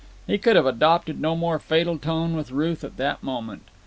[0.25, 3.61] He could have adopted no more fatal tone with Ruth at that moment.